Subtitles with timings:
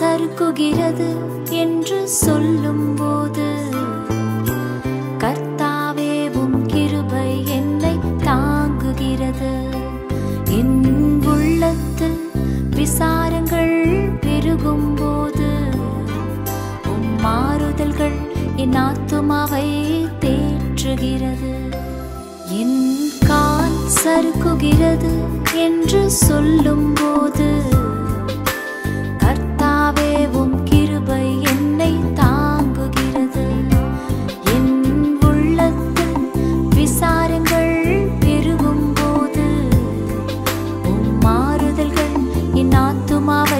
[0.00, 1.16] சறுக்குகிறது
[1.50, 3.70] என்று சொல்லும்போது
[5.18, 6.30] கர்த்தாவே
[6.66, 9.76] கிருபை என்னை தாங்குகிறது.
[10.48, 12.30] என் உள்ளத்தில்
[12.70, 15.76] விசாரங்கள் பெருகும்போது போது
[17.22, 18.18] மாறுதல்கள்
[18.56, 21.70] என் ஆத்துமாவை தேற்றுகிறது.
[22.48, 25.12] என் கால் சறுக்குகிறது
[25.54, 27.77] என்று சொல்லும்போது
[43.28, 43.57] my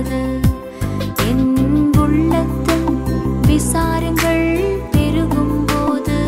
[0.00, 0.48] இருக்கிறது
[1.24, 1.48] என்
[1.94, 2.86] உள்ளத்தில்
[3.48, 4.46] விசாரங்கள்
[4.92, 6.18] பெருகும் போது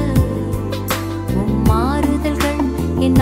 [1.69, 2.61] மாறுதல்கள்
[3.01, 3.21] என்